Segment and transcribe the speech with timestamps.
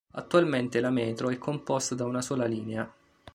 [0.13, 2.91] Attualmente la metro è composta da una sola linea.